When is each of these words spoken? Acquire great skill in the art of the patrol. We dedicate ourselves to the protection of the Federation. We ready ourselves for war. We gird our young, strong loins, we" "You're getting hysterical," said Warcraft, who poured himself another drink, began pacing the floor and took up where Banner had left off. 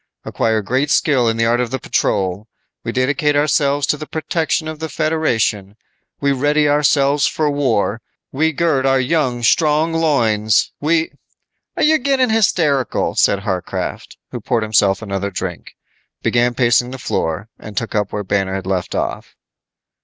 Acquire 0.25 0.63
great 0.63 0.89
skill 0.89 1.29
in 1.29 1.37
the 1.37 1.45
art 1.45 1.61
of 1.61 1.69
the 1.69 1.77
patrol. 1.77 2.47
We 2.83 2.91
dedicate 2.91 3.35
ourselves 3.35 3.85
to 3.85 3.97
the 3.97 4.07
protection 4.07 4.67
of 4.67 4.79
the 4.79 4.89
Federation. 4.89 5.75
We 6.19 6.31
ready 6.31 6.67
ourselves 6.67 7.27
for 7.27 7.51
war. 7.51 8.01
We 8.31 8.51
gird 8.51 8.87
our 8.87 8.99
young, 8.99 9.43
strong 9.43 9.93
loins, 9.93 10.71
we" 10.81 11.11
"You're 11.79 11.99
getting 11.99 12.31
hysterical," 12.31 13.13
said 13.13 13.45
Warcraft, 13.45 14.17
who 14.31 14.41
poured 14.41 14.63
himself 14.63 15.03
another 15.03 15.29
drink, 15.29 15.75
began 16.23 16.55
pacing 16.55 16.89
the 16.89 16.97
floor 16.97 17.47
and 17.59 17.77
took 17.77 17.93
up 17.93 18.11
where 18.11 18.23
Banner 18.23 18.55
had 18.55 18.65
left 18.65 18.95
off. 18.95 19.35